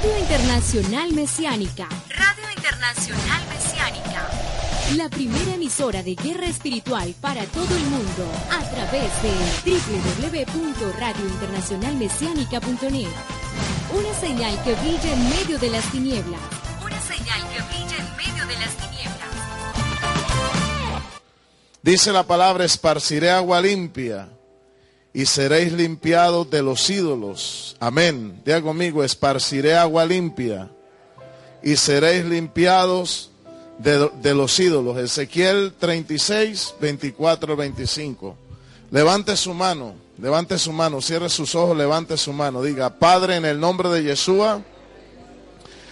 Radio 0.00 0.18
Internacional 0.18 1.12
Mesiánica. 1.12 1.86
Radio 2.08 2.50
Internacional 2.56 3.42
Mesiánica. 3.50 4.30
La 4.96 5.10
primera 5.10 5.56
emisora 5.56 6.02
de 6.02 6.14
guerra 6.14 6.46
espiritual 6.46 7.14
para 7.20 7.44
todo 7.44 7.76
el 7.76 7.82
mundo 7.82 8.32
a 8.50 8.60
través 8.70 9.10
de 9.22 9.30
www.radiointernacionalmesiánica.net. 10.32 13.08
Una 13.92 14.14
señal 14.18 14.58
que 14.64 14.74
brilla 14.74 15.12
en 15.12 15.28
medio 15.28 15.58
de 15.58 15.68
las 15.68 15.84
tinieblas. 15.92 16.40
Una 16.82 16.98
señal 17.02 17.42
que 17.50 17.60
brilla 17.60 17.98
en 17.98 18.16
medio 18.16 18.46
de 18.46 18.54
las 18.54 18.74
tinieblas. 18.76 19.28
Dice 21.82 22.10
la 22.10 22.22
palabra, 22.22 22.64
esparciré 22.64 23.30
agua 23.30 23.60
limpia 23.60 24.30
y 25.12 25.26
seréis 25.26 25.72
limpiados 25.72 26.48
de 26.50 26.62
los 26.62 26.88
ídolos. 26.88 27.76
Amén. 27.80 28.40
Diga 28.44 28.62
conmigo, 28.62 29.02
esparciré 29.02 29.76
agua 29.76 30.04
limpia 30.04 30.70
y 31.62 31.76
seréis 31.76 32.24
limpiados 32.24 33.30
de, 33.78 34.34
los 34.34 34.58
ídolos. 34.60 34.98
Ezequiel 34.98 35.72
36, 35.78 36.74
24, 36.80 37.56
25. 37.56 38.36
Levante 38.90 39.36
su 39.36 39.54
mano, 39.54 39.94
levante 40.18 40.58
su 40.58 40.72
mano, 40.72 41.00
cierre 41.00 41.28
sus 41.28 41.54
ojos, 41.54 41.76
levante 41.76 42.16
su 42.16 42.32
mano. 42.32 42.62
Diga, 42.62 42.90
Padre, 42.98 43.36
en 43.36 43.44
el 43.44 43.58
nombre 43.58 43.88
de 43.88 44.02
Yeshua, 44.02 44.62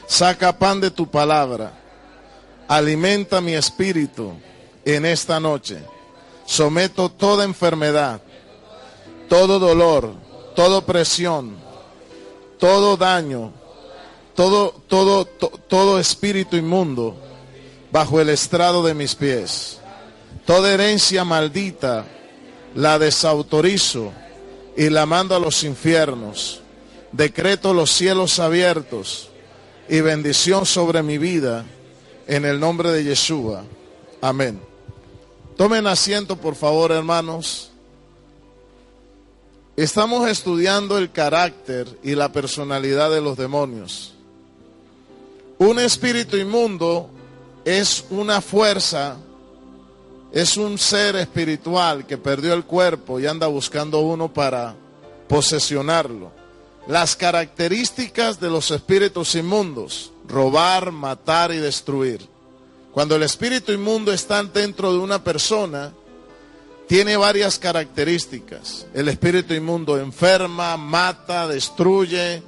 saca 0.07 0.59
pan 0.59 0.81
de 0.81 0.91
tu 0.91 1.09
palabra, 1.09 1.73
alimenta 2.67 3.41
mi 3.41 3.55
espíritu 3.55 4.33
en 4.85 5.07
esta 5.07 5.41
noche. 5.41 5.79
Someto 6.45 7.11
toda 7.11 7.45
enfermedad 7.45 8.21
todo 9.29 9.59
dolor, 9.59 10.13
toda 10.55 10.81
presión, 10.85 11.57
todo 12.59 12.97
daño, 12.97 13.53
todo, 14.35 14.75
todo, 14.89 15.25
todo 15.25 15.99
espíritu 15.99 16.57
inmundo 16.57 17.17
bajo 17.91 18.21
el 18.21 18.29
estrado 18.29 18.83
de 18.83 18.95
mis 18.95 19.15
pies. 19.15 19.79
Toda 20.47 20.73
herencia 20.73 21.25
maldita 21.25 22.07
la 22.75 22.99
desautorizo 22.99 24.13
y 24.77 24.89
la 24.91 25.07
mando 25.07 25.35
a 25.35 25.41
los 25.41 25.65
infiernos. 25.65 26.61
Decreto 27.13 27.75
los 27.75 27.91
cielos 27.91 28.39
abiertos 28.39 29.31
y 29.89 30.01
bendición 30.01 30.67
sobre 30.67 31.03
mi 31.03 31.19
vida 31.19 31.65
en 32.27 32.45
el 32.45 32.61
nombre 32.61 32.91
de 32.93 33.05
Yeshua. 33.05 33.65
Amén. 34.21 34.61
Tomen 35.57 35.87
asiento, 35.87 36.37
por 36.37 36.55
favor, 36.55 36.93
hermanos. 36.93 37.73
Estamos 39.79 40.29
estudiando 40.29 40.99
el 40.99 41.13
carácter 41.13 41.87
y 42.03 42.17
la 42.17 42.33
personalidad 42.33 43.13
de 43.13 43.21
los 43.21 43.37
demonios. 43.37 44.13
Un 45.59 45.79
espíritu 45.79 46.37
inmundo 46.37 47.09
es 47.65 48.05
una 48.11 48.41
fuerza, 48.41 49.19
es 50.33 50.57
un 50.57 50.79
ser 50.79 51.15
espiritual 51.15 52.09
que 52.09 52.19
perdió 52.19 52.55
el 52.55 52.65
cuerpo 52.65 53.21
y 53.21 53.29
anda 53.29 53.47
buscando 53.47 54.01
uno 54.01 54.27
para 54.35 54.75
posesionarlo. 55.29 56.33
Las 56.89 57.15
características 57.15 58.41
de 58.41 58.51
los 58.51 58.73
espíritus 58.73 59.37
inmundos, 59.37 60.11
robar, 60.27 60.91
matar 60.91 61.53
y 61.53 61.59
destruir. 61.59 62.27
Cuando 62.91 63.15
el 63.15 63.23
espíritu 63.23 63.71
inmundo 63.71 64.13
está 64.13 64.43
dentro 64.43 64.93
de 64.93 64.99
una 64.99 65.23
persona, 65.23 65.93
tiene 66.89 67.19
varias 67.19 67.59
características. 67.59 68.87
El 68.95 69.09
espíritu 69.09 69.53
inmundo 69.53 69.99
enferma, 69.99 70.77
mata, 70.79 71.47
destruye, 71.47 72.43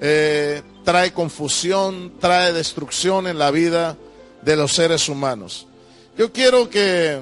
eh, 0.00 0.62
trae 0.84 1.12
confusión, 1.12 2.14
trae 2.18 2.52
destrucción 2.52 3.28
en 3.28 3.38
la 3.38 3.52
vida 3.52 3.96
de 4.42 4.56
los 4.56 4.72
seres 4.72 5.08
humanos. 5.08 5.68
Yo 6.18 6.32
quiero 6.32 6.68
que 6.68 7.20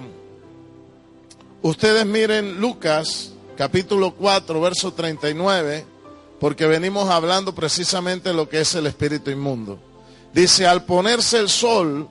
ustedes 1.60 2.06
miren 2.06 2.58
Lucas 2.58 3.32
capítulo 3.54 4.14
4, 4.14 4.58
verso 4.58 4.94
39, 4.94 5.84
porque 6.40 6.66
venimos 6.66 7.10
hablando 7.10 7.54
precisamente 7.54 8.30
de 8.30 8.34
lo 8.34 8.48
que 8.48 8.62
es 8.62 8.74
el 8.74 8.86
espíritu 8.86 9.30
inmundo. 9.30 9.78
Dice, 10.32 10.66
al 10.66 10.86
ponerse 10.86 11.38
el 11.38 11.50
sol, 11.50 12.08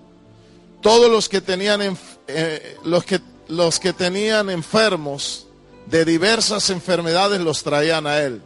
todos 0.79 1.09
los 1.09 1.27
que 1.27 1.41
tenían, 1.41 1.97
eh, 2.27 2.77
los 2.83 3.03
que 3.03 3.19
los 3.51 3.81
que 3.81 3.91
tenían 3.91 4.49
enfermos 4.49 5.45
de 5.87 6.05
diversas 6.05 6.69
enfermedades 6.69 7.41
los 7.41 7.63
traían 7.63 8.07
a 8.07 8.21
él. 8.21 8.41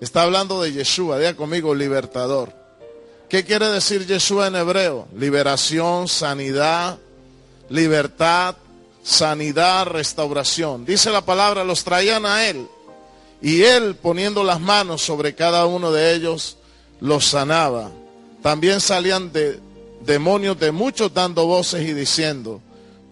Está 0.00 0.22
hablando 0.22 0.62
de 0.62 0.72
Yeshua, 0.72 1.18
diga 1.18 1.34
conmigo, 1.34 1.74
libertador. 1.74 2.52
¿Qué 3.28 3.44
quiere 3.44 3.68
decir 3.70 4.06
Yeshua 4.06 4.46
en 4.46 4.54
hebreo? 4.54 5.08
Liberación, 5.16 6.06
sanidad, 6.06 6.96
libertad, 7.70 8.54
sanidad, 9.02 9.86
restauración. 9.86 10.86
Dice 10.86 11.10
la 11.10 11.22
palabra, 11.22 11.64
los 11.64 11.82
traían 11.82 12.24
a 12.24 12.46
él. 12.46 12.68
Y 13.42 13.62
él 13.62 13.96
poniendo 13.96 14.44
las 14.44 14.60
manos 14.60 15.02
sobre 15.02 15.34
cada 15.34 15.66
uno 15.66 15.90
de 15.90 16.14
ellos, 16.14 16.56
los 17.00 17.24
sanaba. 17.24 17.90
También 18.42 18.80
salían 18.80 19.32
de 19.32 19.58
demonios 20.02 20.56
de 20.60 20.70
muchos 20.70 21.12
dando 21.12 21.46
voces 21.46 21.82
y 21.82 21.94
diciendo, 21.94 22.60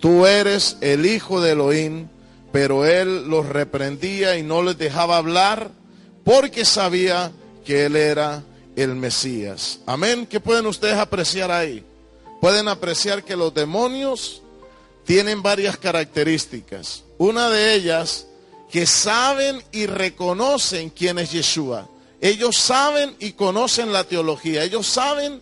tú 0.05 0.27
eres 0.27 0.77
el 0.83 1.07
hijo 1.07 1.41
de 1.41 1.53
Elohim, 1.53 2.09
pero 2.53 2.85
él 2.85 3.27
los 3.27 3.49
reprendía 3.49 4.37
y 4.37 4.43
no 4.43 4.63
les 4.63 4.77
dejaba 4.77 5.17
hablar 5.17 5.71
porque 6.25 6.67
sabía 6.67 7.33
que 7.65 7.87
él 7.87 7.97
era 7.97 8.43
el 8.77 8.97
Mesías. 8.97 9.79
Amén. 9.87 10.27
¿Qué 10.27 10.41
pueden 10.41 10.67
ustedes 10.67 10.99
apreciar 10.99 11.51
ahí? 11.51 11.83
Pueden 12.39 12.69
apreciar 12.69 13.25
que 13.25 13.35
los 13.35 13.55
demonios 13.55 14.43
tienen 15.07 15.43
varias 15.43 15.79
características. 15.79 17.05
Una 17.17 17.49
de 17.49 17.73
ellas, 17.73 18.27
que 18.71 18.85
saben 18.85 19.63
y 19.73 19.87
reconocen 19.87 20.91
quién 20.91 21.19
es 21.19 21.33
Yeshua. 21.33 21.89
Ellos 22.21 22.59
saben 22.59 23.17
y 23.21 23.33
conocen 23.33 23.91
la 23.91 24.05
teología. 24.05 24.65
Ellos 24.65 24.87
saben 24.87 25.41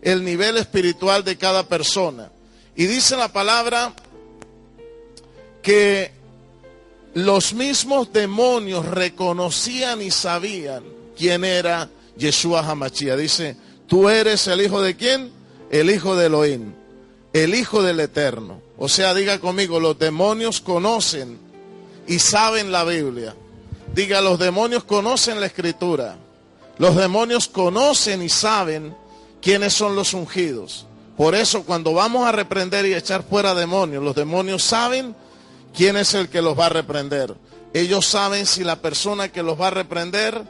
el 0.00 0.22
nivel 0.24 0.58
espiritual 0.58 1.24
de 1.24 1.36
cada 1.36 1.64
persona. 1.64 2.30
Y 2.76 2.86
dice 2.86 3.16
la 3.16 3.32
palabra 3.32 3.94
que 5.62 6.12
los 7.14 7.54
mismos 7.54 8.12
demonios 8.12 8.84
reconocían 8.84 10.02
y 10.02 10.10
sabían 10.10 10.84
quién 11.16 11.44
era 11.44 11.88
Yeshua 12.18 12.60
Hamachia. 12.60 13.16
Dice, 13.16 13.56
tú 13.86 14.10
eres 14.10 14.46
el 14.46 14.60
hijo 14.60 14.82
de 14.82 14.96
quién? 14.96 15.32
El 15.70 15.90
hijo 15.90 16.14
de 16.14 16.26
Elohim, 16.26 16.74
el 17.32 17.54
hijo 17.54 17.82
del 17.82 18.00
eterno. 18.00 18.60
O 18.76 18.88
sea, 18.88 19.14
diga 19.14 19.40
conmigo, 19.40 19.80
los 19.80 19.98
demonios 19.98 20.60
conocen 20.60 21.38
y 22.06 22.18
saben 22.18 22.70
la 22.70 22.84
Biblia. 22.84 23.34
Diga, 23.94 24.20
los 24.20 24.38
demonios 24.38 24.84
conocen 24.84 25.40
la 25.40 25.46
escritura. 25.46 26.18
Los 26.76 26.94
demonios 26.94 27.48
conocen 27.48 28.22
y 28.22 28.28
saben 28.28 28.94
quiénes 29.40 29.72
son 29.72 29.96
los 29.96 30.12
ungidos. 30.12 30.86
Por 31.16 31.34
eso 31.34 31.64
cuando 31.64 31.94
vamos 31.94 32.26
a 32.26 32.32
reprender 32.32 32.84
y 32.86 32.94
echar 32.94 33.22
fuera 33.22 33.54
demonios, 33.54 34.02
los 34.02 34.14
demonios 34.14 34.62
saben 34.62 35.14
quién 35.74 35.96
es 35.96 36.14
el 36.14 36.28
que 36.28 36.42
los 36.42 36.58
va 36.58 36.66
a 36.66 36.70
reprender. 36.70 37.34
Ellos 37.72 38.06
saben 38.06 38.46
si 38.46 38.64
la 38.64 38.76
persona 38.76 39.28
que 39.30 39.42
los 39.42 39.60
va 39.60 39.68
a 39.68 39.70
reprender 39.70 40.42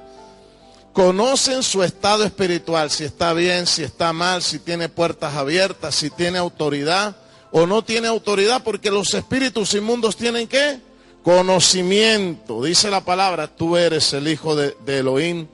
conocen 0.93 1.63
su 1.63 1.83
estado 1.83 2.25
espiritual, 2.25 2.91
si 2.91 3.05
está 3.05 3.33
bien, 3.33 3.67
si 3.67 3.83
está 3.83 4.13
mal, 4.13 4.43
si 4.43 4.59
tiene 4.59 4.89
puertas 4.89 5.35
abiertas, 5.35 5.95
si 5.95 6.11
tiene 6.11 6.39
autoridad 6.39 7.17
o 7.53 7.67
no 7.67 7.85
tiene 7.85 8.09
autoridad, 8.09 8.63
porque 8.65 8.91
los 8.91 9.15
espíritus 9.15 9.75
inmundos 9.75 10.17
tienen 10.17 10.49
qué? 10.49 10.81
Conocimiento. 11.23 12.63
Dice 12.63 12.91
la 12.91 13.05
palabra, 13.05 13.49
tú 13.49 13.77
eres 13.77 14.13
el 14.15 14.27
hijo 14.27 14.57
de, 14.57 14.77
de 14.85 14.99
Elohim, 14.99 15.47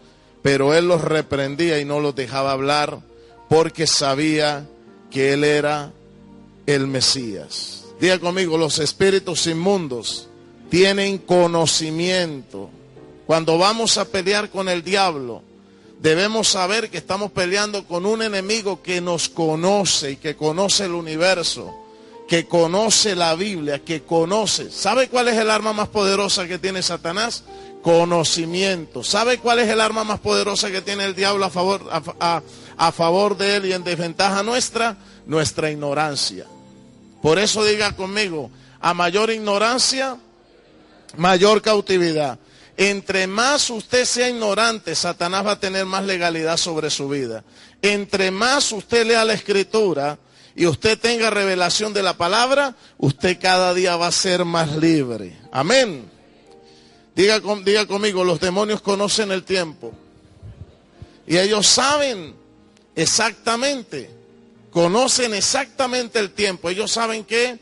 pero 0.42 0.74
él 0.74 0.88
los 0.88 1.02
reprendía 1.02 1.78
y 1.80 1.84
no 1.84 2.00
los 2.00 2.14
dejaba 2.14 2.52
hablar 2.52 2.98
porque 3.48 3.86
sabía 3.86 4.66
que 5.12 5.34
Él 5.34 5.44
era 5.44 5.92
el 6.66 6.86
Mesías. 6.86 7.84
Diga 8.00 8.18
conmigo, 8.18 8.56
los 8.56 8.78
espíritus 8.78 9.46
inmundos 9.46 10.28
tienen 10.70 11.18
conocimiento. 11.18 12.70
Cuando 13.26 13.58
vamos 13.58 13.98
a 13.98 14.06
pelear 14.06 14.50
con 14.50 14.68
el 14.68 14.82
diablo, 14.82 15.42
debemos 16.00 16.48
saber 16.48 16.90
que 16.90 16.98
estamos 16.98 17.30
peleando 17.30 17.86
con 17.86 18.06
un 18.06 18.22
enemigo 18.22 18.82
que 18.82 19.00
nos 19.00 19.28
conoce 19.28 20.12
y 20.12 20.16
que 20.16 20.34
conoce 20.34 20.86
el 20.86 20.92
universo, 20.92 21.72
que 22.26 22.46
conoce 22.46 23.14
la 23.14 23.34
Biblia, 23.34 23.80
que 23.84 24.02
conoce. 24.02 24.70
¿Sabe 24.70 25.08
cuál 25.08 25.28
es 25.28 25.36
el 25.36 25.50
arma 25.50 25.72
más 25.72 25.88
poderosa 25.88 26.48
que 26.48 26.58
tiene 26.58 26.82
Satanás? 26.82 27.44
Conocimiento. 27.82 29.04
¿Sabe 29.04 29.38
cuál 29.38 29.60
es 29.60 29.68
el 29.68 29.80
arma 29.80 30.04
más 30.04 30.20
poderosa 30.20 30.70
que 30.70 30.82
tiene 30.82 31.04
el 31.04 31.14
diablo 31.14 31.44
a 31.44 31.50
favor, 31.50 31.82
a, 32.18 32.42
favor 32.90 33.36
de 33.36 33.56
él 33.56 33.66
y 33.66 33.72
en 33.72 33.84
desventaja 33.84 34.42
nuestra, 34.42 34.96
nuestra 35.26 35.70
ignorancia. 35.70 36.46
Por 37.22 37.38
eso 37.38 37.64
diga 37.64 37.94
conmigo, 37.94 38.50
a 38.80 38.92
mayor 38.94 39.30
ignorancia, 39.30 40.16
mayor 41.16 41.62
cautividad. 41.62 42.38
Entre 42.76 43.26
más 43.28 43.70
usted 43.70 44.04
sea 44.04 44.28
ignorante, 44.28 44.94
Satanás 44.96 45.46
va 45.46 45.52
a 45.52 45.60
tener 45.60 45.86
más 45.86 46.04
legalidad 46.04 46.56
sobre 46.56 46.90
su 46.90 47.08
vida. 47.08 47.44
Entre 47.80 48.30
más 48.32 48.72
usted 48.72 49.06
lea 49.06 49.24
la 49.24 49.34
escritura 49.34 50.18
y 50.56 50.66
usted 50.66 50.98
tenga 50.98 51.30
revelación 51.30 51.92
de 51.92 52.02
la 52.02 52.16
palabra, 52.16 52.74
usted 52.98 53.38
cada 53.40 53.72
día 53.74 53.96
va 53.96 54.08
a 54.08 54.12
ser 54.12 54.44
más 54.44 54.74
libre. 54.76 55.38
Amén. 55.52 56.10
Diga, 57.14 57.40
diga 57.64 57.86
conmigo, 57.86 58.24
los 58.24 58.40
demonios 58.40 58.80
conocen 58.80 59.30
el 59.30 59.44
tiempo. 59.44 59.92
Y 61.26 61.38
ellos 61.38 61.66
saben 61.66 62.41
exactamente, 62.94 64.10
conocen 64.70 65.34
exactamente 65.34 66.18
el 66.18 66.32
tiempo. 66.32 66.68
Ellos 66.68 66.90
saben 66.90 67.24
que 67.24 67.58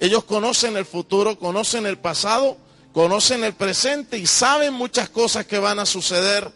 ellos 0.00 0.24
conocen 0.24 0.76
el 0.76 0.84
futuro, 0.84 1.38
conocen 1.38 1.86
el 1.86 1.98
pasado, 1.98 2.56
conocen 2.92 3.44
el 3.44 3.54
presente 3.54 4.18
y 4.18 4.26
saben 4.26 4.74
muchas 4.74 5.08
cosas 5.08 5.46
que 5.46 5.58
van 5.58 5.78
a 5.78 5.86
suceder 5.86 6.50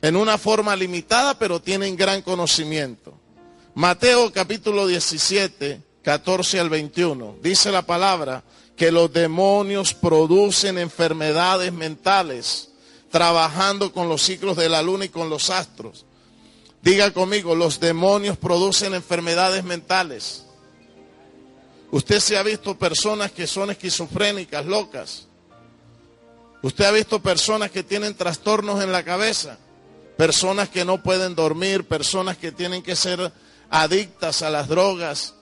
en 0.00 0.16
una 0.16 0.38
forma 0.38 0.76
limitada, 0.76 1.38
pero 1.38 1.60
tienen 1.60 1.96
gran 1.96 2.22
conocimiento. 2.22 3.14
Mateo 3.74 4.32
capítulo 4.32 4.86
17, 4.86 5.82
14 6.02 6.60
al 6.60 6.70
21, 6.70 7.36
dice 7.42 7.70
la 7.70 7.82
palabra 7.82 8.42
que 8.76 8.92
los 8.92 9.12
demonios 9.12 9.92
producen 9.92 10.78
enfermedades 10.78 11.72
mentales 11.72 12.70
trabajando 13.10 13.92
con 13.92 14.08
los 14.08 14.22
ciclos 14.22 14.56
de 14.56 14.68
la 14.68 14.82
luna 14.82 15.06
y 15.06 15.08
con 15.08 15.30
los 15.30 15.50
astros. 15.50 16.04
Diga 16.82 17.10
conmigo, 17.10 17.54
los 17.54 17.80
demonios 17.80 18.36
producen 18.36 18.94
enfermedades 18.94 19.64
mentales. 19.64 20.44
Usted 21.90 22.20
se 22.20 22.36
ha 22.36 22.42
visto 22.42 22.78
personas 22.78 23.32
que 23.32 23.46
son 23.46 23.70
esquizofrénicas, 23.70 24.66
locas. 24.66 25.26
Usted 26.62 26.84
ha 26.84 26.90
visto 26.90 27.20
personas 27.20 27.70
que 27.70 27.82
tienen 27.82 28.14
trastornos 28.14 28.82
en 28.82 28.92
la 28.92 29.04
cabeza, 29.04 29.58
personas 30.16 30.68
que 30.68 30.84
no 30.84 31.02
pueden 31.02 31.34
dormir, 31.34 31.84
personas 31.84 32.36
que 32.36 32.52
tienen 32.52 32.82
que 32.82 32.96
ser 32.96 33.32
adictas 33.70 34.42
a 34.42 34.50
las 34.50 34.68
drogas, 34.68 35.34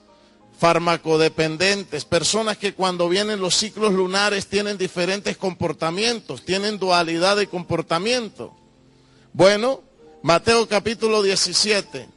farmacodependentes, 0.58 2.04
personas 2.04 2.56
que 2.58 2.74
cuando 2.74 3.08
vienen 3.08 3.40
los 3.40 3.54
ciclos 3.54 3.92
lunares 3.92 4.46
tienen 4.46 4.78
diferentes 4.78 5.36
comportamientos, 5.36 6.44
tienen 6.44 6.78
dualidad 6.78 7.36
de 7.36 7.46
comportamiento. 7.46 8.54
Bueno, 9.32 9.82
Mateo 10.26 10.66
capítulo 10.66 11.22
17, 11.22 12.08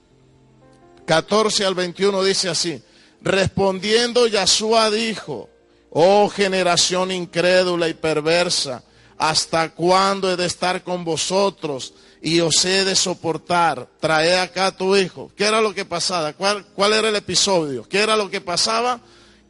14 1.05 1.63
al 1.63 1.75
21 1.75 2.23
dice 2.23 2.49
así, 2.49 2.81
respondiendo 3.21 4.25
Yahshua 4.25 4.89
dijo, 4.89 5.47
oh 5.91 6.27
generación 6.27 7.11
incrédula 7.11 7.87
y 7.87 7.93
perversa, 7.93 8.83
¿hasta 9.19 9.75
cuándo 9.75 10.31
he 10.31 10.37
de 10.37 10.47
estar 10.47 10.81
con 10.81 11.05
vosotros? 11.05 11.93
y 12.19 12.39
os 12.39 12.65
he 12.65 12.83
de 12.83 12.95
soportar. 12.95 13.87
Trae 13.99 14.39
acá 14.39 14.65
a 14.65 14.75
tu 14.75 14.95
hijo. 14.95 15.31
¿Qué 15.37 15.45
era 15.45 15.61
lo 15.61 15.75
que 15.75 15.85
pasaba? 15.85 16.33
¿Cuál, 16.33 16.65
¿Cuál 16.73 16.93
era 16.93 17.09
el 17.09 17.15
episodio? 17.15 17.87
¿Qué 17.87 17.99
era 17.99 18.17
lo 18.17 18.31
que 18.31 18.41
pasaba? 18.41 19.01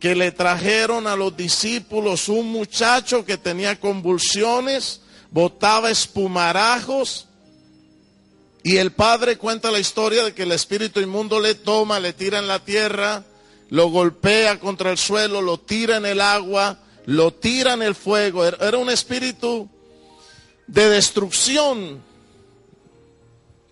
Que 0.02 0.16
le 0.16 0.34
trajeron 0.34 1.08
a 1.08 1.16
los 1.16 1.36
discípulos 1.38 2.28
un 2.28 2.52
muchacho 2.52 3.26
que 3.26 3.38
tenía 3.38 3.80
convulsiones, 3.80 5.00
botaba 5.32 5.90
espumarajos. 5.90 7.29
Y 8.64 8.78
el 8.78 8.92
padre 8.92 9.38
cuenta 9.38 9.72
la 9.72 9.80
historia 9.80 10.24
de 10.24 10.34
que 10.34 10.44
el 10.44 10.52
espíritu 10.52 11.00
inmundo 11.00 11.40
le 11.40 11.56
toma, 11.56 12.00
le 12.00 12.14
tira 12.14 12.40
en 12.40 12.48
la 12.48 12.60
tierra, 12.60 13.24
lo 13.70 13.90
golpea 13.90 14.60
contra 14.60 14.92
el 14.92 14.98
suelo, 14.98 15.42
lo 15.42 15.60
tira 15.60 15.98
en 15.98 16.06
el 16.06 16.20
agua, 16.20 16.80
lo 17.06 17.34
tira 17.34 17.74
en 17.74 17.84
el 17.84 17.96
fuego. 17.96 18.46
Era 18.46 18.78
un 18.78 18.90
espíritu 18.90 19.70
de 20.68 20.90
destrucción 20.90 22.02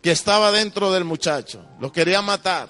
que 0.02 0.12
estaba 0.12 0.52
dentro 0.52 0.92
del 0.92 1.04
muchacho. 1.04 1.66
Lo 1.80 1.92
quería 1.92 2.22
matar. 2.22 2.70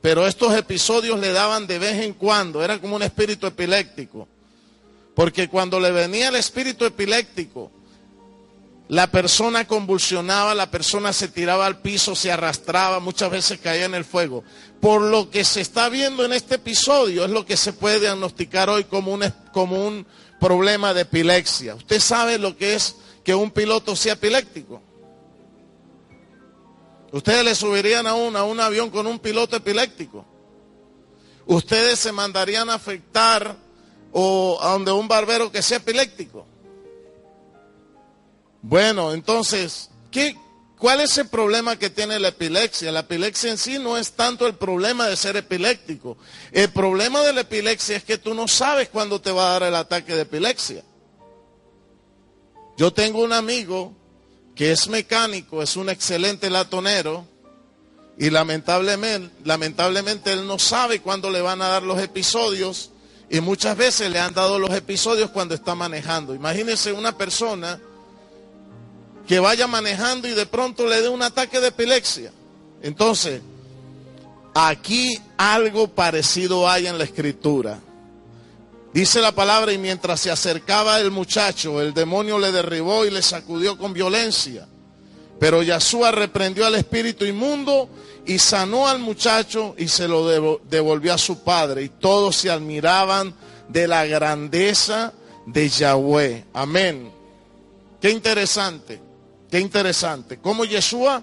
Pero 0.00 0.26
estos 0.26 0.54
episodios 0.54 1.18
le 1.18 1.32
daban 1.32 1.66
de 1.66 1.78
vez 1.78 2.02
en 2.02 2.14
cuando. 2.14 2.62
Era 2.62 2.80
como 2.80 2.96
un 2.96 3.02
espíritu 3.02 3.46
epiléptico. 3.46 4.28
Porque 5.14 5.48
cuando 5.48 5.78
le 5.80 5.90
venía 5.90 6.28
el 6.28 6.36
espíritu 6.36 6.84
epiléptico, 6.84 7.70
la 8.92 9.06
persona 9.06 9.66
convulsionaba, 9.66 10.54
la 10.54 10.70
persona 10.70 11.14
se 11.14 11.28
tiraba 11.28 11.64
al 11.64 11.80
piso, 11.80 12.14
se 12.14 12.30
arrastraba, 12.30 13.00
muchas 13.00 13.30
veces 13.30 13.58
caía 13.58 13.86
en 13.86 13.94
el 13.94 14.04
fuego. 14.04 14.44
Por 14.82 15.00
lo 15.00 15.30
que 15.30 15.44
se 15.44 15.62
está 15.62 15.88
viendo 15.88 16.26
en 16.26 16.34
este 16.34 16.56
episodio 16.56 17.24
es 17.24 17.30
lo 17.30 17.46
que 17.46 17.56
se 17.56 17.72
puede 17.72 18.00
diagnosticar 18.00 18.68
hoy 18.68 18.84
como 18.84 19.14
un, 19.14 19.24
como 19.50 19.82
un 19.86 20.06
problema 20.38 20.92
de 20.92 21.00
epilepsia. 21.00 21.74
¿Usted 21.74 22.00
sabe 22.00 22.36
lo 22.36 22.54
que 22.54 22.74
es 22.74 22.96
que 23.24 23.34
un 23.34 23.50
piloto 23.50 23.96
sea 23.96 24.12
epiléptico? 24.12 24.82
Ustedes 27.12 27.46
le 27.46 27.54
subirían 27.54 28.06
a 28.06 28.12
un, 28.12 28.36
a 28.36 28.44
un 28.44 28.60
avión 28.60 28.90
con 28.90 29.06
un 29.06 29.18
piloto 29.20 29.56
epiléptico. 29.56 30.26
Ustedes 31.46 31.98
se 31.98 32.12
mandarían 32.12 32.68
a 32.68 32.74
afectar 32.74 33.56
o 34.12 34.58
a 34.60 34.72
donde 34.72 34.92
un 34.92 35.08
barbero 35.08 35.50
que 35.50 35.62
sea 35.62 35.78
epiléptico. 35.78 36.51
Bueno, 38.62 39.12
entonces, 39.12 39.90
¿qué, 40.12 40.36
¿cuál 40.78 41.00
es 41.00 41.18
el 41.18 41.28
problema 41.28 41.76
que 41.76 41.90
tiene 41.90 42.20
la 42.20 42.28
epilepsia? 42.28 42.92
La 42.92 43.00
epilepsia 43.00 43.50
en 43.50 43.58
sí 43.58 43.80
no 43.80 43.98
es 43.98 44.12
tanto 44.12 44.46
el 44.46 44.54
problema 44.54 45.08
de 45.08 45.16
ser 45.16 45.36
epiléptico. 45.36 46.16
El 46.52 46.70
problema 46.70 47.20
de 47.22 47.32
la 47.32 47.40
epilepsia 47.40 47.96
es 47.96 48.04
que 48.04 48.18
tú 48.18 48.34
no 48.34 48.46
sabes 48.46 48.88
cuándo 48.88 49.20
te 49.20 49.32
va 49.32 49.48
a 49.48 49.52
dar 49.54 49.62
el 49.64 49.74
ataque 49.74 50.14
de 50.14 50.22
epilepsia. 50.22 50.84
Yo 52.76 52.92
tengo 52.92 53.22
un 53.22 53.32
amigo 53.32 53.92
que 54.54 54.70
es 54.70 54.86
mecánico, 54.86 55.60
es 55.60 55.76
un 55.76 55.88
excelente 55.90 56.48
latonero 56.48 57.26
y 58.16 58.30
lamentablemente, 58.30 59.34
lamentablemente 59.44 60.32
él 60.32 60.46
no 60.46 60.58
sabe 60.60 61.00
cuándo 61.00 61.30
le 61.30 61.40
van 61.40 61.62
a 61.62 61.68
dar 61.68 61.82
los 61.82 62.00
episodios 62.00 62.90
y 63.28 63.40
muchas 63.40 63.76
veces 63.76 64.10
le 64.10 64.20
han 64.20 64.34
dado 64.34 64.60
los 64.60 64.70
episodios 64.70 65.30
cuando 65.30 65.54
está 65.54 65.74
manejando. 65.74 66.34
Imagínese 66.34 66.92
una 66.92 67.16
persona 67.18 67.80
que 69.32 69.40
vaya 69.40 69.66
manejando 69.66 70.28
y 70.28 70.32
de 70.32 70.44
pronto 70.44 70.86
le 70.86 71.00
dé 71.00 71.08
un 71.08 71.22
ataque 71.22 71.58
de 71.58 71.68
epilepsia. 71.68 72.30
Entonces, 72.82 73.40
aquí 74.52 75.18
algo 75.38 75.88
parecido 75.88 76.68
hay 76.68 76.86
en 76.86 76.98
la 76.98 77.04
escritura. 77.04 77.78
Dice 78.92 79.22
la 79.22 79.32
palabra, 79.32 79.72
y 79.72 79.78
mientras 79.78 80.20
se 80.20 80.30
acercaba 80.30 81.00
el 81.00 81.10
muchacho, 81.10 81.80
el 81.80 81.94
demonio 81.94 82.38
le 82.38 82.52
derribó 82.52 83.06
y 83.06 83.10
le 83.10 83.22
sacudió 83.22 83.78
con 83.78 83.94
violencia. 83.94 84.68
Pero 85.40 85.62
Yahshua 85.62 86.10
reprendió 86.10 86.66
al 86.66 86.74
espíritu 86.74 87.24
inmundo 87.24 87.88
y 88.26 88.38
sanó 88.38 88.86
al 88.86 88.98
muchacho 88.98 89.74
y 89.78 89.88
se 89.88 90.08
lo 90.08 90.58
devolvió 90.58 91.14
a 91.14 91.16
su 91.16 91.42
padre. 91.42 91.84
Y 91.84 91.88
todos 91.88 92.36
se 92.36 92.50
admiraban 92.50 93.34
de 93.66 93.88
la 93.88 94.04
grandeza 94.04 95.14
de 95.46 95.70
Yahweh. 95.70 96.44
Amén. 96.52 97.10
Qué 97.98 98.10
interesante, 98.10 99.00
qué 99.52 99.60
interesante. 99.60 100.38
Como 100.38 100.64
Yeshua 100.64 101.22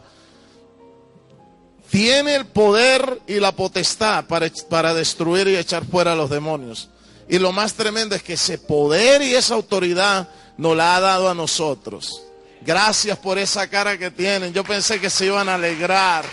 tiene 1.89 2.35
el 2.35 2.45
poder 2.45 3.21
y 3.25 3.39
la 3.39 3.53
potestad 3.53 4.25
para, 4.27 4.47
para 4.69 4.93
destruir 4.93 5.47
y 5.47 5.55
echar 5.55 5.83
fuera 5.83 6.13
a 6.13 6.15
los 6.15 6.29
demonios. 6.29 6.89
Y 7.27 7.39
lo 7.39 7.51
más 7.51 7.73
tremendo 7.73 8.15
es 8.15 8.21
que 8.21 8.33
ese 8.33 8.59
poder 8.59 9.23
y 9.23 9.33
esa 9.33 9.55
autoridad 9.55 10.29
nos 10.57 10.77
la 10.77 10.95
ha 10.95 10.99
dado 10.99 11.27
a 11.27 11.33
nosotros. 11.33 12.21
Gracias 12.61 13.17
por 13.17 13.39
esa 13.39 13.67
cara 13.67 13.97
que 13.97 14.11
tienen. 14.11 14.53
Yo 14.53 14.63
pensé 14.63 15.01
que 15.01 15.09
se 15.09 15.25
iban 15.25 15.49
a 15.49 15.55
alegrar. 15.55 16.23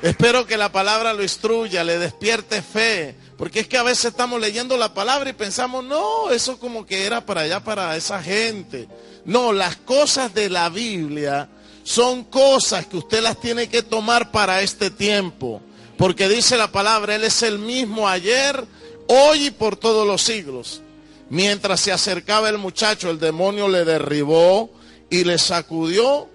Espero 0.00 0.46
que 0.46 0.56
la 0.56 0.72
palabra 0.72 1.12
lo 1.12 1.22
instruya, 1.22 1.84
le 1.84 1.98
despierte 1.98 2.62
fe. 2.62 3.14
Porque 3.36 3.60
es 3.60 3.68
que 3.68 3.76
a 3.76 3.82
veces 3.82 4.06
estamos 4.06 4.40
leyendo 4.40 4.76
la 4.76 4.94
palabra 4.94 5.28
y 5.28 5.34
pensamos, 5.34 5.84
no, 5.84 6.30
eso 6.30 6.58
como 6.58 6.86
que 6.86 7.04
era 7.04 7.26
para 7.26 7.42
allá, 7.42 7.62
para 7.62 7.96
esa 7.96 8.22
gente. 8.22 8.88
No, 9.26 9.52
las 9.52 9.76
cosas 9.76 10.32
de 10.32 10.48
la 10.48 10.70
Biblia 10.70 11.48
son 11.84 12.24
cosas 12.24 12.86
que 12.86 12.96
usted 12.96 13.22
las 13.22 13.38
tiene 13.38 13.68
que 13.68 13.82
tomar 13.82 14.30
para 14.30 14.62
este 14.62 14.90
tiempo. 14.90 15.60
Porque 15.98 16.28
dice 16.28 16.56
la 16.56 16.72
palabra, 16.72 17.14
Él 17.14 17.24
es 17.24 17.42
el 17.42 17.58
mismo 17.58 18.08
ayer, 18.08 18.64
hoy 19.08 19.46
y 19.46 19.50
por 19.50 19.76
todos 19.76 20.06
los 20.06 20.22
siglos. 20.22 20.80
Mientras 21.28 21.80
se 21.80 21.92
acercaba 21.92 22.48
el 22.48 22.58
muchacho, 22.58 23.10
el 23.10 23.18
demonio 23.18 23.68
le 23.68 23.84
derribó 23.84 24.70
y 25.10 25.24
le 25.24 25.38
sacudió 25.38 26.28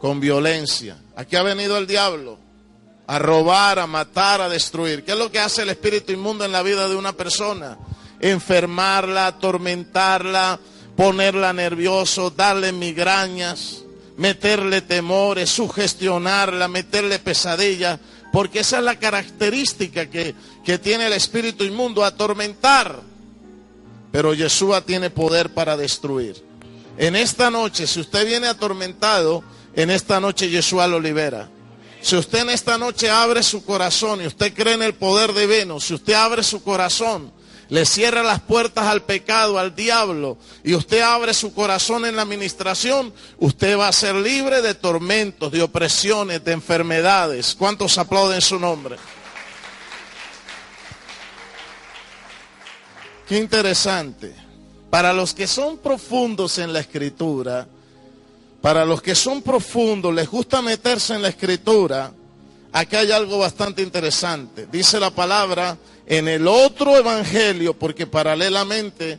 con 0.00 0.18
violencia. 0.18 0.98
Aquí 1.14 1.36
ha 1.36 1.42
venido 1.42 1.78
el 1.78 1.86
diablo 1.86 2.38
a 3.06 3.18
robar, 3.18 3.78
a 3.78 3.86
matar, 3.86 4.40
a 4.40 4.48
destruir. 4.48 5.04
¿Qué 5.04 5.12
es 5.12 5.18
lo 5.18 5.30
que 5.30 5.40
hace 5.40 5.62
el 5.62 5.70
espíritu 5.70 6.12
inmundo 6.12 6.44
en 6.44 6.52
la 6.52 6.62
vida 6.62 6.88
de 6.88 6.96
una 6.96 7.12
persona? 7.12 7.78
Enfermarla, 8.20 9.26
atormentarla, 9.26 10.58
ponerla 10.96 11.52
nervioso, 11.52 12.30
darle 12.30 12.72
migrañas, 12.72 13.82
meterle 14.16 14.82
temores, 14.82 15.50
sugestionarla, 15.50 16.68
meterle 16.68 17.18
pesadillas 17.18 17.98
porque 18.32 18.60
esa 18.60 18.78
es 18.78 18.84
la 18.84 18.98
característica 18.98 20.08
que, 20.08 20.34
tiene 20.82 21.06
el 21.06 21.12
espíritu 21.12 21.64
inmundo, 21.64 22.02
atormentar. 22.02 23.00
pero 24.10 24.34
Yeshua 24.34 24.84
tiene 24.84 25.10
poder 25.10 25.50
para 25.50 25.76
destruir. 25.76 26.42
En 26.96 27.14
esta 27.14 27.50
noche, 27.50 27.86
si 27.86 28.00
usted 28.00 28.26
viene 28.26 28.46
atormentado, 28.46 29.44
en 29.74 29.90
esta 29.90 30.18
noche 30.18 30.48
Yeshua 30.50 30.86
lo 30.86 30.98
libera. 30.98 31.48
Si 32.02 32.16
usted 32.16 32.40
en 32.40 32.50
esta 32.50 32.76
noche 32.78 33.08
abre 33.08 33.44
su 33.44 33.64
corazón 33.64 34.20
y 34.20 34.26
usted 34.26 34.52
cree 34.52 34.74
en 34.74 34.82
el 34.82 34.94
poder 34.94 35.32
de 35.32 35.46
Venus, 35.46 35.84
si 35.84 35.94
usted 35.94 36.14
abre 36.14 36.42
su 36.42 36.62
corazón, 36.62 37.32
le 37.68 37.86
cierra 37.86 38.24
las 38.24 38.40
puertas 38.40 38.86
al 38.86 39.02
pecado, 39.02 39.58
al 39.58 39.74
diablo, 39.74 40.36
y 40.64 40.74
usted 40.74 41.00
abre 41.00 41.32
su 41.32 41.54
corazón 41.54 42.04
en 42.04 42.16
la 42.16 42.22
administración, 42.22 43.14
usted 43.38 43.78
va 43.78 43.86
a 43.86 43.92
ser 43.92 44.16
libre 44.16 44.60
de 44.60 44.74
tormentos, 44.74 45.52
de 45.52 45.62
opresiones, 45.62 46.44
de 46.44 46.52
enfermedades. 46.52 47.54
¿Cuántos 47.54 47.96
aplauden 47.96 48.42
su 48.42 48.58
nombre? 48.58 48.96
Qué 53.28 53.38
interesante. 53.38 54.34
Para 54.90 55.12
los 55.14 55.32
que 55.32 55.46
son 55.46 55.78
profundos 55.78 56.58
en 56.58 56.72
la 56.72 56.80
escritura, 56.80 57.66
para 58.62 58.86
los 58.86 59.02
que 59.02 59.16
son 59.16 59.42
profundos, 59.42 60.14
les 60.14 60.30
gusta 60.30 60.62
meterse 60.62 61.14
en 61.14 61.22
la 61.22 61.28
escritura, 61.28 62.12
aquí 62.72 62.94
hay 62.94 63.10
algo 63.10 63.38
bastante 63.38 63.82
interesante. 63.82 64.68
Dice 64.70 65.00
la 65.00 65.10
palabra 65.10 65.76
en 66.06 66.28
el 66.28 66.46
otro 66.46 66.96
evangelio, 66.96 67.76
porque 67.76 68.06
paralelamente 68.06 69.18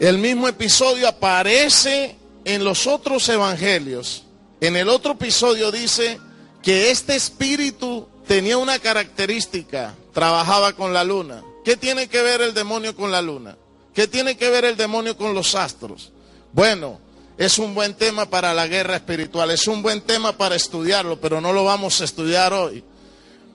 el 0.00 0.18
mismo 0.18 0.48
episodio 0.48 1.06
aparece 1.06 2.16
en 2.44 2.64
los 2.64 2.88
otros 2.88 3.28
evangelios. 3.28 4.24
En 4.60 4.76
el 4.76 4.88
otro 4.88 5.12
episodio 5.12 5.70
dice 5.70 6.18
que 6.60 6.90
este 6.90 7.14
espíritu 7.14 8.08
tenía 8.26 8.58
una 8.58 8.80
característica, 8.80 9.94
trabajaba 10.12 10.72
con 10.72 10.92
la 10.92 11.04
luna. 11.04 11.44
¿Qué 11.64 11.76
tiene 11.76 12.08
que 12.08 12.20
ver 12.20 12.40
el 12.40 12.52
demonio 12.52 12.96
con 12.96 13.12
la 13.12 13.22
luna? 13.22 13.56
¿Qué 13.94 14.08
tiene 14.08 14.36
que 14.36 14.50
ver 14.50 14.64
el 14.64 14.76
demonio 14.76 15.16
con 15.16 15.34
los 15.34 15.54
astros? 15.54 16.10
Bueno, 16.52 16.98
es 17.40 17.58
un 17.58 17.74
buen 17.74 17.94
tema 17.94 18.28
para 18.28 18.52
la 18.52 18.66
guerra 18.66 18.96
espiritual, 18.96 19.50
es 19.50 19.66
un 19.66 19.80
buen 19.80 20.02
tema 20.02 20.32
para 20.36 20.56
estudiarlo, 20.56 21.18
pero 21.22 21.40
no 21.40 21.54
lo 21.54 21.64
vamos 21.64 21.98
a 21.98 22.04
estudiar 22.04 22.52
hoy, 22.52 22.84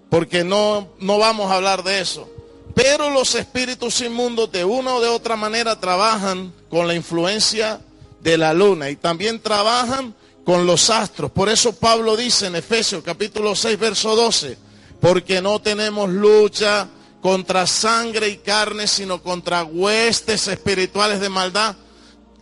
porque 0.09 0.43
no, 0.43 0.87
no 0.99 1.19
vamos 1.19 1.51
a 1.51 1.57
hablar 1.57 1.83
de 1.83 1.99
eso. 1.99 2.27
Pero 2.73 3.11
los 3.11 3.35
espíritus 3.35 4.01
inmundos 4.01 4.51
de 4.51 4.65
una 4.65 4.95
o 4.95 5.01
de 5.01 5.07
otra 5.07 5.35
manera 5.35 5.79
trabajan 5.79 6.51
con 6.67 6.87
la 6.87 6.95
influencia 6.95 7.79
de 8.21 8.39
la 8.39 8.55
luna 8.55 8.89
y 8.89 8.95
también 8.95 9.39
trabajan 9.39 10.15
con 10.43 10.65
los 10.65 10.89
astros. 10.89 11.29
Por 11.29 11.47
eso 11.47 11.75
Pablo 11.75 12.17
dice 12.17 12.47
en 12.47 12.55
Efesios 12.55 13.03
capítulo 13.03 13.55
6, 13.55 13.77
verso 13.77 14.15
12, 14.15 14.57
porque 14.99 15.43
no 15.43 15.61
tenemos 15.61 16.09
lucha 16.09 16.87
contra 17.21 17.67
sangre 17.67 18.29
y 18.29 18.37
carne, 18.37 18.87
sino 18.87 19.21
contra 19.21 19.63
huestes 19.63 20.47
espirituales 20.47 21.19
de 21.19 21.29
maldad 21.29 21.75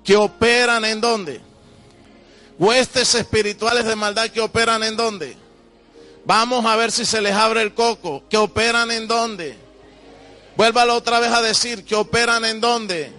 que 0.04 0.16
operan 0.16 0.86
en 0.86 1.02
dónde? 1.02 1.42
Huestes 2.60 3.16
espirituales 3.16 3.86
de 3.86 3.96
maldad 3.96 4.30
que 4.30 4.42
operan 4.42 4.84
en 4.84 4.96
dónde? 4.96 5.38
Vamos 6.26 6.66
a 6.66 6.76
ver 6.76 6.92
si 6.92 7.06
se 7.06 7.22
les 7.22 7.34
abre 7.34 7.62
el 7.62 7.74
coco. 7.74 8.24
¿Que 8.30 8.38
operan 8.38 8.92
en 8.92 9.08
dónde? 9.08 9.58
Vuélvalo 10.56 10.96
otra 10.96 11.20
vez 11.20 11.32
a 11.32 11.42
decir, 11.42 11.84
¿que 11.84 11.96
operan 11.96 12.46
en 12.46 12.62
dónde? 12.62 13.12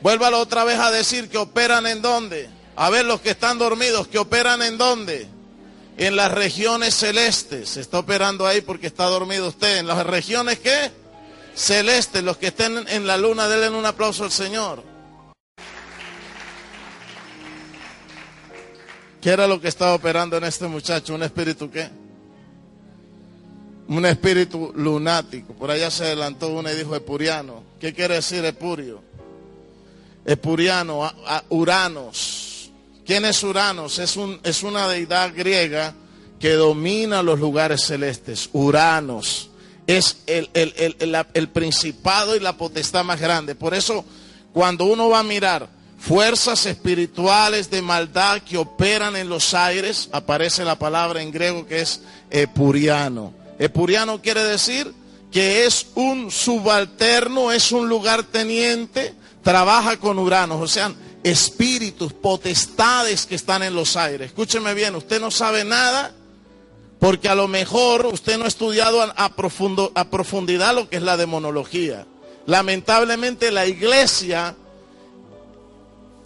Vuélvalo 0.00 0.38
otra 0.38 0.64
vez 0.64 0.78
a 0.78 0.90
decir, 0.90 1.28
¿que 1.28 1.38
operan 1.38 1.86
en 1.86 2.00
dónde? 2.00 2.48
A 2.76 2.90
ver 2.90 3.04
los 3.04 3.20
que 3.20 3.30
están 3.30 3.58
dormidos, 3.58 4.06
¿que 4.08 4.18
operan 4.18 4.62
en 4.62 4.78
dónde? 4.78 5.28
en 5.96 6.16
las 6.16 6.30
regiones 6.30 6.94
celestes. 6.94 7.70
Se 7.70 7.80
está 7.80 7.98
operando 7.98 8.46
ahí 8.46 8.60
porque 8.60 8.86
está 8.86 9.04
dormido 9.04 9.48
usted. 9.48 9.78
¿En 9.78 9.86
las 9.86 10.06
regiones 10.06 10.58
qué? 10.58 10.90
Celestes. 11.54 12.22
Los 12.22 12.36
que 12.36 12.48
estén 12.48 12.86
en 12.88 13.06
la 13.06 13.16
luna, 13.16 13.48
denle 13.48 13.70
un 13.70 13.86
aplauso 13.86 14.24
al 14.24 14.32
Señor. 14.32 14.82
¿Qué 19.26 19.32
era 19.32 19.48
lo 19.48 19.60
que 19.60 19.66
estaba 19.66 19.92
operando 19.92 20.36
en 20.36 20.44
este 20.44 20.68
muchacho? 20.68 21.12
¿Un 21.12 21.24
espíritu 21.24 21.68
qué? 21.68 21.90
Un 23.88 24.06
espíritu 24.06 24.72
lunático. 24.76 25.52
Por 25.54 25.68
allá 25.68 25.90
se 25.90 26.04
adelantó 26.04 26.50
uno 26.50 26.70
y 26.70 26.76
dijo 26.76 26.94
Epuriano. 26.94 27.64
¿Qué 27.80 27.92
quiere 27.92 28.14
decir 28.14 28.44
Epurio? 28.44 29.02
Epuriano, 30.24 31.04
a, 31.04 31.42
Uranos 31.48 32.70
¿Quién 33.04 33.24
es 33.24 33.42
Uranos? 33.42 33.98
Es, 33.98 34.16
un, 34.16 34.38
es 34.44 34.62
una 34.62 34.86
deidad 34.86 35.32
griega 35.34 35.92
que 36.38 36.52
domina 36.52 37.20
los 37.24 37.40
lugares 37.40 37.82
celestes. 37.82 38.48
Uranos 38.52 39.50
es 39.88 40.18
el, 40.28 40.48
el, 40.54 41.48
principado 41.48 42.36
y 42.36 42.38
la 42.38 42.56
potestad 42.56 43.02
más 43.02 43.20
grande. 43.20 43.56
Por 43.56 43.74
eso, 43.74 44.04
cuando 44.52 44.84
uno 44.84 45.08
va 45.08 45.18
a 45.18 45.24
mirar 45.24 45.75
fuerzas 46.06 46.66
espirituales 46.66 47.68
de 47.68 47.82
maldad 47.82 48.40
que 48.42 48.56
operan 48.56 49.16
en 49.16 49.28
los 49.28 49.54
aires, 49.54 50.08
aparece 50.12 50.64
la 50.64 50.78
palabra 50.78 51.20
en 51.20 51.32
griego 51.32 51.66
que 51.66 51.80
es 51.80 52.00
epuriano. 52.30 53.34
Epuriano 53.58 54.22
quiere 54.22 54.44
decir 54.44 54.92
que 55.32 55.66
es 55.66 55.88
un 55.96 56.30
subalterno, 56.30 57.50
es 57.50 57.72
un 57.72 57.88
lugarteniente, 57.88 59.14
trabaja 59.42 59.96
con 59.96 60.20
Uranos. 60.20 60.62
O 60.62 60.68
sea, 60.68 60.92
espíritus, 61.24 62.12
potestades 62.12 63.26
que 63.26 63.34
están 63.34 63.64
en 63.64 63.74
los 63.74 63.96
aires. 63.96 64.28
Escúcheme 64.28 64.74
bien, 64.74 64.94
usted 64.94 65.20
no 65.20 65.32
sabe 65.32 65.64
nada 65.64 66.12
porque 67.00 67.28
a 67.28 67.34
lo 67.34 67.48
mejor 67.48 68.06
usted 68.06 68.38
no 68.38 68.44
ha 68.44 68.48
estudiado 68.48 69.02
a, 69.02 69.12
a 69.16 70.10
profundidad 70.10 70.72
lo 70.72 70.88
que 70.88 70.98
es 70.98 71.02
la 71.02 71.16
demonología. 71.16 72.06
Lamentablemente 72.46 73.50
la 73.50 73.66
iglesia 73.66 74.54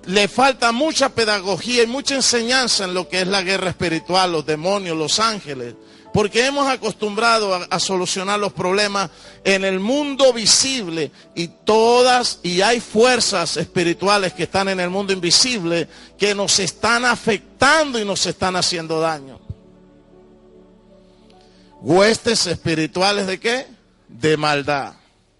le 0.06 0.28
falta 0.28 0.72
mucha 0.72 1.10
pedagogía 1.10 1.82
y 1.82 1.86
mucha 1.86 2.14
enseñanza 2.14 2.84
en 2.84 2.94
lo 2.94 3.08
que 3.08 3.20
es 3.20 3.26
la 3.26 3.42
guerra 3.42 3.70
espiritual, 3.70 4.32
los 4.32 4.46
demonios, 4.46 4.96
los 4.96 5.18
ángeles. 5.20 5.74
Porque 6.12 6.46
hemos 6.46 6.66
acostumbrado 6.66 7.54
a, 7.54 7.78
solucionar 7.78 8.40
los 8.40 8.52
problemas 8.52 9.10
en 9.44 9.64
el 9.64 9.78
mundo 9.78 10.32
visible 10.32 11.12
y 11.36 11.46
todas, 11.48 12.40
y 12.42 12.62
hay 12.62 12.80
fuerzas 12.80 13.56
espirituales 13.56 14.32
que 14.32 14.42
están 14.44 14.68
en 14.68 14.80
el 14.80 14.90
mundo 14.90 15.12
invisible 15.12 15.86
que 16.18 16.34
nos 16.34 16.58
están 16.58 17.04
afectando 17.04 17.96
y 17.96 18.04
nos 18.04 18.26
están 18.26 18.56
haciendo 18.56 18.98
daño. 18.98 19.38
Huestes 21.80 22.46
espirituales 22.48 23.28
de 23.28 23.38
qué? 23.38 23.66
De 24.08 24.36
maldad. 24.36 24.94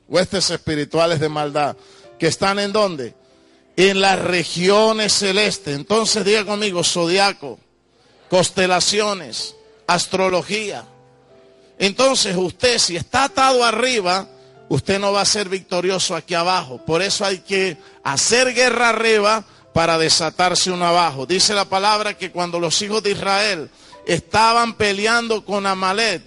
Huestes 0.06 0.50
espirituales 0.50 1.18
de 1.18 1.28
maldad. 1.28 1.76
¿Que 2.16 2.28
están 2.28 2.60
en 2.60 2.72
dónde? 2.72 3.14
En 3.76 4.00
las 4.00 4.18
regiones 4.18 5.12
celestes. 5.12 5.74
Entonces 5.74 6.24
diga 6.24 6.44
conmigo, 6.44 6.84
zodiaco, 6.84 7.58
constelaciones 8.28 9.54
astrología. 9.90 10.84
Entonces 11.78 12.36
usted 12.36 12.78
si 12.78 12.96
está 12.96 13.24
atado 13.24 13.64
arriba, 13.64 14.28
usted 14.68 15.00
no 15.00 15.12
va 15.12 15.22
a 15.22 15.26
ser 15.26 15.48
victorioso 15.48 16.14
aquí 16.14 16.34
abajo. 16.34 16.84
Por 16.84 17.02
eso 17.02 17.24
hay 17.24 17.38
que 17.38 17.76
hacer 18.04 18.54
guerra 18.54 18.90
arriba 18.90 19.44
para 19.72 19.98
desatarse 19.98 20.70
uno 20.70 20.86
abajo. 20.86 21.26
Dice 21.26 21.54
la 21.54 21.64
palabra 21.64 22.16
que 22.16 22.30
cuando 22.30 22.60
los 22.60 22.80
hijos 22.82 23.02
de 23.02 23.12
Israel 23.12 23.70
estaban 24.06 24.74
peleando 24.74 25.44
con 25.44 25.66
Amalek, 25.66 26.22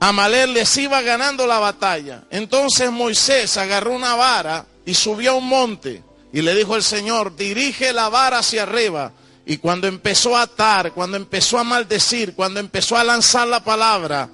Amalek 0.00 0.48
les 0.48 0.76
iba 0.78 1.00
ganando 1.00 1.46
la 1.46 1.58
batalla. 1.58 2.24
Entonces 2.30 2.90
Moisés 2.90 3.56
agarró 3.56 3.92
una 3.92 4.16
vara 4.16 4.66
y 4.84 4.94
subió 4.94 5.32
a 5.32 5.34
un 5.34 5.48
monte 5.48 6.02
y 6.32 6.42
le 6.42 6.54
dijo 6.54 6.74
al 6.74 6.82
Señor, 6.82 7.36
dirige 7.36 7.92
la 7.92 8.08
vara 8.08 8.38
hacia 8.38 8.62
arriba 8.62 9.12
y 9.44 9.56
cuando 9.58 9.86
empezó 9.86 10.36
a 10.36 10.42
atar, 10.42 10.92
cuando 10.92 11.16
empezó 11.16 11.58
a 11.58 11.64
maldecir, 11.64 12.34
cuando 12.34 12.60
empezó 12.60 12.96
a 12.96 13.04
lanzar 13.04 13.48
la 13.48 13.62
palabra 13.62 14.28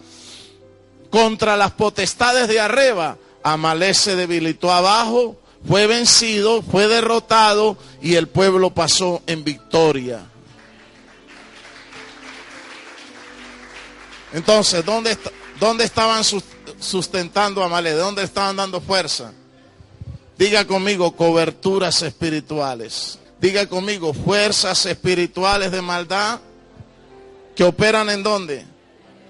contra 1.11 1.57
las 1.57 1.73
potestades 1.73 2.49
de 2.49 2.61
arriba, 2.61 3.17
Amalé 3.43 3.95
se 3.95 4.17
debilitó 4.17 4.71
abajo, 4.71 5.41
fue 5.67 5.87
vencido, 5.87 6.63
fue 6.63 6.87
derrotado 6.89 7.79
y 8.03 8.15
el 8.15 8.29
pueblo 8.29 8.71
pasó 8.75 9.23
en 9.27 9.45
victoria. 9.45 10.27
Entonces, 14.33 14.85
¿dónde, 14.85 15.17
estaban 15.85 16.23
sustentando 16.79 17.65
a? 17.65 17.83
¿De 17.83 17.93
dónde 17.93 18.23
estaban 18.23 18.57
dando 18.57 18.81
fuerza? 18.81 19.33
Diga 20.39 20.65
conmigo, 20.67 21.17
coberturas 21.17 22.01
espirituales. 22.03 23.19
Diga 23.41 23.67
conmigo, 23.67 24.15
fuerzas 24.15 24.87
espirituales 24.87 25.73
de 25.73 25.83
maldad 25.83 26.41
que 27.57 27.65
operan 27.65 28.09
en 28.09 28.23
dónde? 28.23 28.65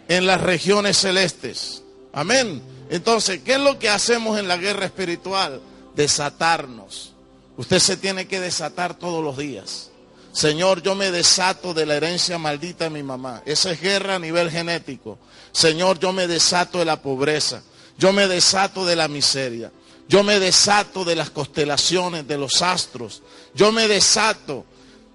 En 0.08 0.26
las 0.26 0.40
regiones 0.40 0.98
celestes. 0.98 1.82
Amén. 2.12 2.62
Entonces, 2.90 3.40
¿qué 3.42 3.54
es 3.54 3.60
lo 3.60 3.78
que 3.78 3.88
hacemos 3.88 4.38
en 4.38 4.48
la 4.48 4.58
guerra 4.58 4.84
espiritual? 4.84 5.62
Desatarnos. 5.96 7.14
Usted 7.56 7.78
se 7.78 7.96
tiene 7.96 8.28
que 8.28 8.38
desatar 8.38 8.98
todos 8.98 9.24
los 9.24 9.38
días. 9.38 9.90
Señor, 10.32 10.82
yo 10.82 10.94
me 10.94 11.10
desato 11.10 11.72
de 11.72 11.86
la 11.86 11.96
herencia 11.96 12.38
maldita 12.38 12.84
de 12.84 12.90
mi 12.90 13.02
mamá. 13.02 13.42
Esa 13.46 13.70
es 13.70 13.80
guerra 13.80 14.16
a 14.16 14.18
nivel 14.18 14.50
genético. 14.50 15.18
Señor, 15.52 15.98
yo 15.98 16.12
me 16.12 16.26
desato 16.26 16.78
de 16.78 16.84
la 16.84 17.00
pobreza. 17.00 17.62
Yo 17.96 18.12
me 18.12 18.28
desato 18.28 18.84
de 18.84 18.94
la 18.94 19.08
miseria. 19.08 19.72
Yo 20.08 20.22
me 20.22 20.40
desato 20.40 21.04
de 21.04 21.14
las 21.14 21.30
constelaciones, 21.30 22.26
de 22.26 22.38
los 22.38 22.62
astros. 22.62 23.22
Yo 23.54 23.72
me 23.72 23.86
desato 23.86 24.64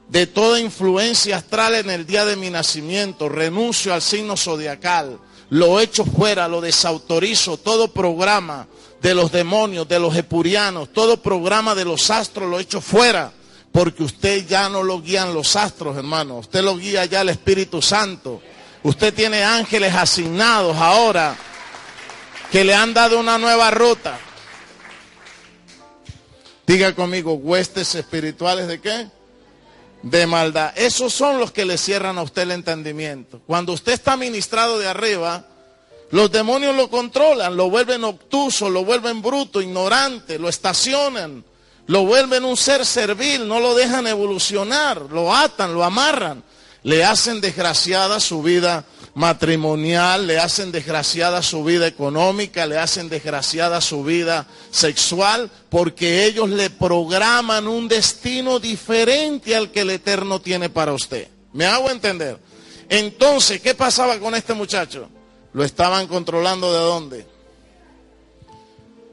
de 0.08 0.28
toda 0.28 0.60
influencia 0.60 1.38
astral 1.38 1.74
en 1.74 1.90
el 1.90 2.06
día 2.06 2.26
de 2.26 2.36
mi 2.36 2.52
nacimiento. 2.52 3.28
Renuncio 3.28 3.92
al 3.92 4.04
signo 4.04 4.38
zodiacal. 4.38 5.20
Lo 5.50 5.80
echo 5.80 6.06
fuera, 6.06 6.48
lo 6.48 6.62
desautorizo. 6.62 7.58
Todo 7.58 7.88
programa 7.88 8.68
de 9.02 9.16
los 9.16 9.32
demonios, 9.32 9.88
de 9.88 10.00
los 10.00 10.16
epurianos, 10.16 10.94
todo 10.94 11.18
programa 11.18 11.76
de 11.76 11.86
los 11.86 12.12
astros 12.12 12.50
lo 12.50 12.60
echo 12.60 12.80
fuera. 12.80 13.34
Porque 13.72 14.04
usted 14.04 14.48
ya 14.48 14.70
no 14.70 14.84
lo 14.84 15.02
guían 15.02 15.34
los 15.34 15.56
astros, 15.56 15.98
hermano. 15.98 16.38
Usted 16.38 16.62
lo 16.62 16.78
guía 16.78 17.06
ya 17.06 17.22
el 17.22 17.30
Espíritu 17.30 17.82
Santo. 17.82 18.40
Usted 18.84 19.12
tiene 19.12 19.44
ángeles 19.44 19.96
asignados 19.96 20.78
ahora 20.78 21.36
que 22.52 22.64
le 22.64 22.76
han 22.76 22.94
dado 22.94 23.20
una 23.20 23.40
nueva 23.40 23.72
ruta. 23.72 24.20
Diga 26.74 26.96
conmigo, 26.96 27.34
huestes 27.34 27.94
espirituales 27.94 28.68
de 28.68 28.82
qué? 28.82 29.08
De 30.02 30.26
maldad. 30.26 30.74
Esos 30.76 31.14
son 31.14 31.40
los 31.40 31.52
que 31.52 31.66
le 31.66 31.78
cierran 31.78 32.18
a 32.18 32.24
usted 32.24 32.42
el 32.42 32.52
entendimiento. 32.52 33.42
Cuando 33.46 33.74
usted 33.74 33.92
está 33.92 34.18
ministrado 34.18 34.80
de 34.80 34.88
arriba, 34.88 35.46
los 36.10 36.32
demonios 36.32 36.76
lo 36.76 36.90
controlan, 36.90 37.56
lo 37.56 37.70
vuelven 37.70 38.04
obtuso, 38.04 38.72
lo 38.72 38.84
vuelven 38.84 39.22
bruto, 39.22 39.62
ignorante, 39.62 40.40
lo 40.40 40.50
estacionan, 40.50 41.46
lo 41.86 42.06
vuelven 42.08 42.44
un 42.44 42.58
ser 42.58 42.88
servil, 42.88 43.48
no 43.48 43.60
lo 43.60 43.76
dejan 43.76 44.08
evolucionar, 44.08 45.00
lo 45.00 45.32
atan, 45.32 45.76
lo 45.76 45.84
amarran, 45.84 46.44
le 46.84 47.04
hacen 47.04 47.42
desgraciada 47.42 48.20
su 48.20 48.44
vida 48.44 48.86
matrimonial, 49.16 50.28
le 50.28 50.40
hacen 50.40 50.72
desgraciada 50.72 51.42
su 51.42 51.64
vida 51.64 51.88
económica, 51.88 52.66
le 52.66 52.78
hacen 52.78 53.10
desgraciada 53.10 53.80
su 53.80 54.04
vida 54.04 54.48
sexual, 54.72 55.50
porque 55.70 56.26
ellos 56.26 56.50
le 56.50 56.70
programan 56.70 57.68
un 57.68 57.88
destino 57.88 58.60
diferente 58.60 59.56
al 59.56 59.72
que 59.72 59.82
el 59.82 59.92
Eterno 59.92 60.42
tiene 60.42 60.70
para 60.70 60.94
usted. 60.94 61.28
¿Me 61.54 61.66
hago 61.66 61.90
entender? 61.90 62.38
Entonces, 62.90 63.62
¿qué 63.62 63.76
pasaba 63.76 64.20
con 64.20 64.36
este 64.36 64.54
muchacho? 64.54 65.08
Lo 65.54 65.64
estaban 65.64 66.08
controlando 66.08 66.74
de 66.74 66.80
dónde? 66.80 67.28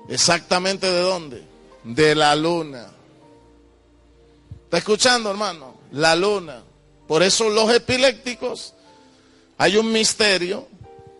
Exactamente 0.08 0.90
de 0.90 1.00
dónde? 1.02 1.44
De 1.84 2.14
la 2.14 2.34
luna. 2.34 2.86
¿Está 4.64 4.78
escuchando, 4.78 5.30
hermano? 5.30 5.78
La 5.92 6.16
luna. 6.16 6.62
Por 7.10 7.24
eso 7.24 7.50
los 7.50 7.74
epilépticos 7.74 8.72
hay 9.58 9.76
un 9.76 9.90
misterio, 9.90 10.68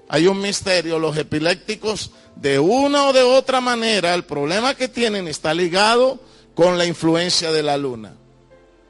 hay 0.09 0.28
un 0.28 0.40
misterio, 0.40 1.00
los 1.00 1.16
epilépticos 1.16 2.12
de 2.37 2.61
una 2.61 3.09
o 3.09 3.12
de 3.12 3.25
otra 3.25 3.61
manera, 3.61 4.14
el 4.14 4.23
problema 4.23 4.76
que 4.76 4.87
tienen 4.87 5.26
está 5.26 5.52
ligado 5.52 6.20
con 6.54 6.78
la 6.78 6.87
influencia 6.87 7.50
de 7.50 7.64
la 7.64 7.76
luna. 7.76 8.12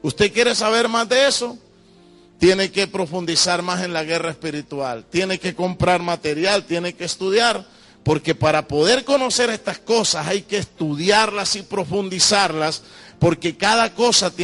¿Usted 0.02 0.30
quiere 0.30 0.54
saber 0.54 0.90
más 0.90 1.08
de 1.08 1.26
eso? 1.26 1.56
Tiene 2.38 2.70
que 2.70 2.86
profundizar 2.86 3.62
más 3.62 3.82
en 3.82 3.94
la 3.94 4.04
guerra 4.04 4.28
espiritual, 4.28 5.06
tiene 5.08 5.38
que 5.38 5.54
comprar 5.54 6.02
material, 6.02 6.64
tiene 6.64 6.92
que 6.92 7.06
estudiar, 7.06 7.66
porque 8.04 8.34
para 8.34 8.68
poder 8.68 9.04
conocer 9.04 9.48
estas 9.48 9.78
cosas 9.78 10.26
hay 10.26 10.42
que 10.42 10.58
estudiarlas 10.58 11.56
y 11.56 11.62
profundizarlas, 11.62 12.82
porque 13.18 13.56
cada 13.56 13.94
cosa 13.94 14.30
tiene 14.30 14.38